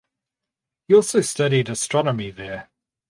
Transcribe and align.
He 0.87 0.95
also 0.95 1.21
studied 1.21 1.69
astronomy 1.69 2.31
there. 2.31 2.71